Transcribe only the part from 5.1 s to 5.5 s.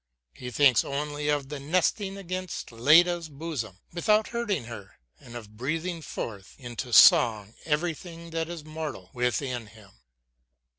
and